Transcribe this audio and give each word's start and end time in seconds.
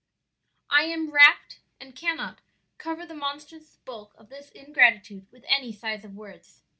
"I 0.71 0.85
am 0.85 1.11
rapt, 1.11 1.59
and 1.79 1.95
cannot 1.95 2.39
Cover 2.79 3.05
the 3.05 3.13
monstrous 3.13 3.75
bulk 3.85 4.15
of 4.17 4.29
this 4.29 4.49
ingratitude 4.49 5.27
With 5.31 5.45
any 5.47 5.71
size 5.71 6.03
of 6.03 6.15
words." 6.15 6.63